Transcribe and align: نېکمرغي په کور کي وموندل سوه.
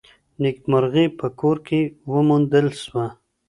نېکمرغي 0.41 1.05
په 1.19 1.27
کور 1.39 1.57
کي 1.67 1.81
وموندل 2.11 2.67
سوه. 2.83 3.05